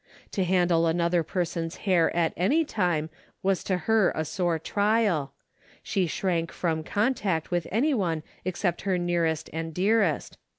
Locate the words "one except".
7.93-8.81